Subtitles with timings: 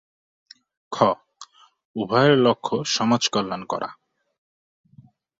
[0.91, 0.97] খ.
[1.95, 3.89] উভয়ের লক্ষ্য সমাজকল্যাণ করা